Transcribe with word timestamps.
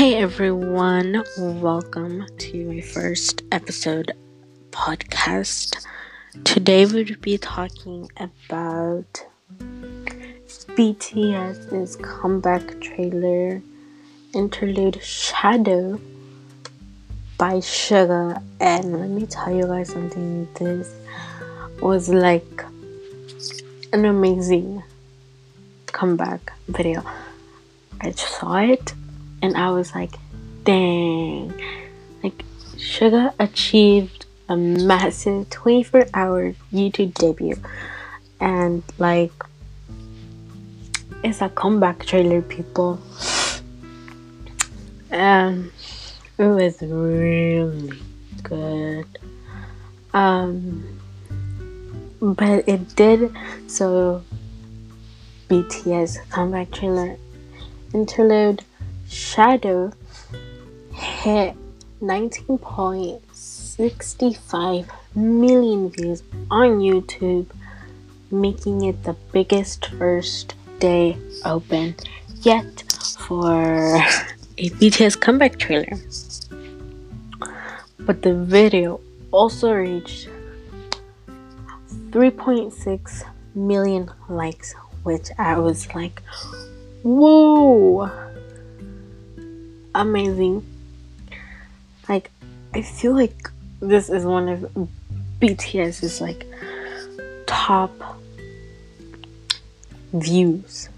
Hey 0.00 0.14
everyone, 0.14 1.22
welcome 1.36 2.24
to 2.38 2.64
my 2.64 2.80
first 2.80 3.42
episode 3.52 4.12
podcast. 4.70 5.76
Today 6.42 6.86
we'll 6.86 7.04
be 7.20 7.36
talking 7.36 8.10
about 8.16 9.26
BTS's 10.74 11.96
comeback 11.96 12.80
trailer 12.80 13.60
interlude 14.34 15.02
Shadow 15.02 16.00
by 17.36 17.56
Suga 17.56 18.42
and 18.58 18.98
let 18.98 19.10
me 19.10 19.26
tell 19.26 19.54
you 19.54 19.66
guys 19.66 19.90
something 19.90 20.48
this 20.54 20.96
was 21.82 22.08
like 22.08 22.64
an 23.92 24.06
amazing 24.06 24.82
comeback 25.88 26.54
video. 26.68 27.04
I 28.00 28.12
just 28.12 28.38
saw 28.38 28.56
it 28.56 28.94
and 29.42 29.56
I 29.56 29.70
was 29.70 29.94
like, 29.94 30.12
dang. 30.64 31.52
Like, 32.22 32.44
Suga 32.76 33.32
achieved 33.38 34.26
a 34.48 34.56
massive 34.56 35.48
24 35.50 36.06
hour 36.14 36.54
YouTube 36.72 37.14
debut. 37.14 37.56
And, 38.40 38.82
like, 38.98 39.32
it's 41.22 41.40
a 41.40 41.48
comeback 41.48 42.04
trailer, 42.06 42.42
people. 42.42 43.00
And 45.10 45.70
it 46.38 46.46
was 46.46 46.80
really 46.82 47.98
good. 48.42 49.06
Um, 50.12 50.98
but 52.20 52.68
it 52.68 52.94
did 52.96 53.34
so 53.66 54.22
BTS 55.48 56.28
comeback 56.30 56.70
trailer 56.70 57.16
interlude 57.92 58.62
Shadow 59.10 59.92
hit 60.94 61.54
19.65 62.00 64.86
million 65.16 65.90
views 65.90 66.22
on 66.48 66.78
YouTube, 66.78 67.46
making 68.30 68.84
it 68.84 69.02
the 69.02 69.16
biggest 69.32 69.86
first 69.86 70.54
day 70.78 71.16
open 71.44 71.96
yet 72.42 72.84
for 73.26 73.96
a 74.58 74.70
BTS 74.78 75.20
comeback 75.20 75.58
trailer. 75.58 75.98
But 77.98 78.22
the 78.22 78.34
video 78.34 79.00
also 79.32 79.72
reached 79.72 80.28
3.6 82.10 83.24
million 83.56 84.08
likes, 84.28 84.72
which 85.02 85.30
I 85.36 85.58
was 85.58 85.92
like, 85.96 86.22
whoa! 87.02 88.29
Amazing. 90.00 90.64
Like, 92.08 92.30
I 92.74 92.82
feel 92.82 93.14
like 93.14 93.50
this 93.80 94.08
is 94.08 94.24
one 94.24 94.48
of 94.48 94.60
BTS's 95.40 96.20
like 96.20 96.46
top 97.46 97.92
views 100.12 100.88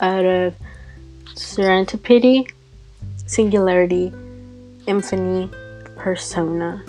out 0.00 0.24
of 0.24 0.54
Serendipity, 1.34 2.50
Singularity, 3.26 4.12
Infinity, 4.86 5.54
Persona. 5.96 6.84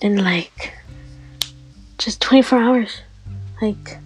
In 0.00 0.22
like 0.22 0.74
just 1.98 2.20
24 2.20 2.58
hours. 2.58 3.00
Like, 3.62 3.98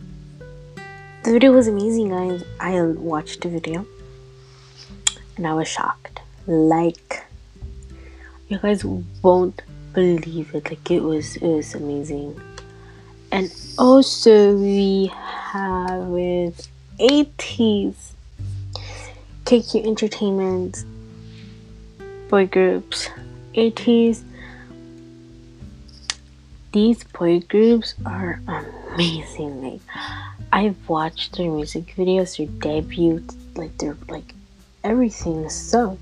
the 1.25 1.33
video 1.33 1.53
was 1.53 1.66
amazing, 1.66 2.11
guys. 2.11 2.44
I 2.60 2.81
watched 2.81 3.41
the 3.41 3.49
video 3.49 3.87
and 5.38 5.47
I 5.47 5.54
was 5.54 5.69
shocked. 5.69 6.21
Like 6.47 7.25
you 8.49 8.59
guys 8.59 8.84
won't 8.84 9.62
believe 9.94 10.54
it. 10.54 10.69
Like 10.69 10.91
it 10.91 11.00
was 11.00 11.37
it 11.37 11.43
was 11.43 11.75
amazing. 11.75 12.38
And 13.31 13.54
also 13.78 14.56
we 14.56 15.12
have 15.15 16.06
with 16.06 16.69
ATEEZ 16.99 17.94
KQ 19.44 19.87
Entertainment 19.87 20.84
boy 22.28 22.47
groups. 22.47 23.09
ATEEZ 23.55 24.22
these 26.72 27.03
boy 27.05 27.41
groups 27.41 27.94
are 28.05 28.41
amazing. 28.93 29.62
Like 29.62 29.81
I've 30.53 30.88
watched 30.88 31.37
their 31.37 31.50
music 31.50 31.94
videos, 31.97 32.37
their 32.37 32.47
debut, 32.47 33.25
like 33.56 33.76
they're 33.78 33.97
like 34.09 34.34
everything 34.84 35.49
so. 35.49 35.99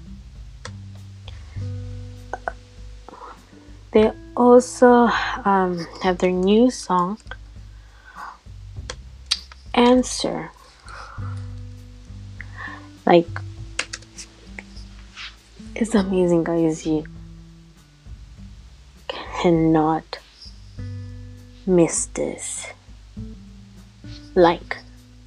They 3.93 4.13
also 4.37 5.09
um, 5.45 5.87
have 6.03 6.19
their 6.19 6.31
new 6.31 6.71
song, 6.71 7.19
Answer. 9.73 10.51
Like, 13.05 13.29
it's 15.75 15.95
amazing, 15.95 16.45
guys. 16.45 16.87
You 16.87 17.05
cannot 19.43 20.19
miss 21.67 22.07
this. 22.07 22.67
Like, 24.35 24.79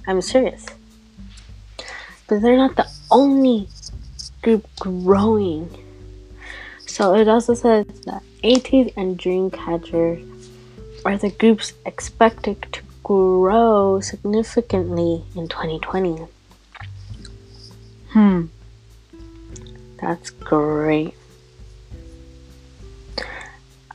I'm 0.07 0.21
serious. 0.21 0.65
But 2.29 2.43
they're 2.43 2.57
not 2.57 2.75
the 2.75 2.87
only 3.09 3.67
group 4.43 4.67
growing. 4.79 5.69
So 6.85 7.15
it 7.15 7.27
also 7.27 7.55
says 7.55 7.87
that 8.05 8.21
ATEEZ 8.43 8.93
and 8.95 9.17
Dreamcatcher 9.17 10.25
are 11.05 11.17
the 11.17 11.31
groups 11.31 11.73
expected 11.85 12.61
to 12.71 12.81
grow 13.03 13.99
significantly 13.99 15.23
in 15.35 15.47
2020. 15.47 16.27
Hmm. 18.11 18.45
That's 19.99 20.29
great. 20.29 21.15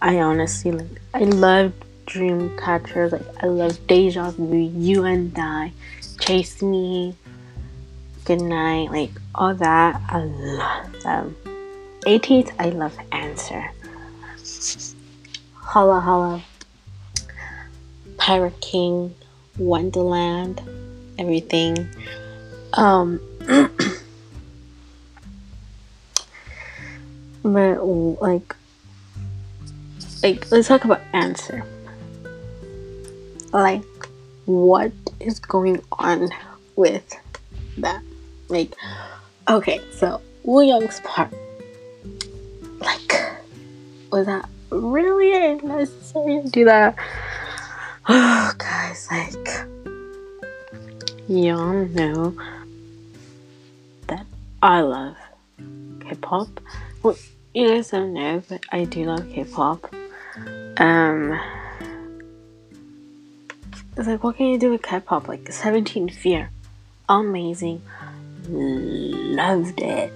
I 0.02 0.18
honestly 0.18 0.72
like 0.72 1.00
I 1.14 1.20
love 1.20 1.72
Dreamcatcher, 2.06 3.12
like 3.12 3.42
I 3.42 3.46
love 3.46 3.86
Deja 3.86 4.32
Vu, 4.32 4.56
You 4.56 5.04
and 5.04 5.32
I, 5.38 5.72
Chase 6.20 6.60
Me, 6.60 7.14
good 8.24 8.40
night, 8.40 8.90
like 8.90 9.10
all 9.34 9.54
that. 9.54 10.00
I 10.08 10.18
love 10.18 11.02
them. 11.02 11.36
18th, 12.02 12.52
I 12.58 12.70
love 12.70 12.96
answer. 13.12 13.70
Hala 15.54 16.00
Hala. 16.00 16.42
Pirate 18.16 18.60
King, 18.60 19.14
Wonderland, 19.58 20.62
everything. 21.18 21.88
Um 22.72 23.20
but 27.42 27.84
like 27.84 28.56
like 30.22 30.50
let's 30.50 30.68
talk 30.68 30.84
about 30.84 31.02
answer. 31.12 31.64
Like 33.52 33.84
what 34.46 34.92
is 35.20 35.38
going 35.38 35.82
on 35.92 36.30
with 36.76 37.14
that? 37.78 38.02
Like, 38.48 38.74
okay, 39.48 39.80
so 39.92 40.20
Wooyoung's 40.44 41.00
part. 41.00 41.32
Like, 42.78 43.40
was 44.12 44.26
that 44.26 44.48
really 44.70 45.54
necessary 45.62 46.42
to 46.42 46.48
do 46.48 46.64
that? 46.66 46.96
Oh, 48.06 48.52
guys, 48.58 49.08
like, 49.10 49.66
y'all 51.26 51.86
know 51.86 52.36
that 54.08 54.26
I 54.62 54.82
love 54.82 55.16
K-pop. 56.00 56.60
Well, 57.02 57.16
you 57.54 57.68
guys 57.68 57.90
don't 57.90 58.12
know, 58.12 58.42
but 58.46 58.62
I 58.70 58.84
do 58.84 59.04
love 59.04 59.26
K-pop. 59.30 59.94
Um, 60.76 61.40
it's 63.96 64.06
like, 64.06 64.22
what 64.22 64.36
can 64.36 64.48
you 64.48 64.58
do 64.58 64.72
with 64.72 64.82
K-pop? 64.82 65.28
Like, 65.28 65.50
17 65.50 66.10
Fear, 66.10 66.50
amazing 67.08 67.80
loved 68.48 69.80
it. 69.80 70.12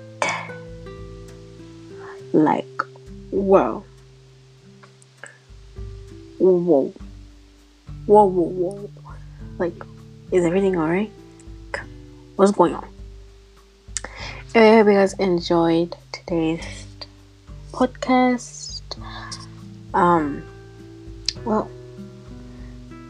Like, 2.33 2.83
whoa. 3.31 3.85
Whoa. 6.39 6.93
Whoa, 8.07 8.25
whoa, 8.25 8.27
whoa. 8.27 8.91
Like, 9.59 9.75
is 10.31 10.45
everything 10.45 10.77
alright? 10.77 11.11
What's 12.37 12.53
going 12.53 12.75
on? 12.75 12.87
Anyway, 14.55 14.73
I 14.73 14.77
hope 14.77 14.87
you 14.87 14.93
guys 14.93 15.15
enjoyed 15.15 15.97
today's 16.13 16.87
podcast. 17.73 18.83
Um, 19.95 20.45
well, 21.45 21.71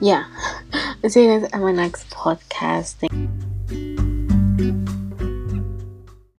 yeah. 0.00 0.24
I'll 1.04 1.10
see 1.10 1.24
you 1.24 1.40
guys 1.40 1.50
at 1.52 1.60
my 1.60 1.72
next 1.72 2.08
podcast. 2.10 2.94
Thank- 2.94 3.27